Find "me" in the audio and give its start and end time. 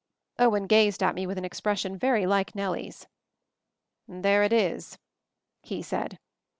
1.13-1.27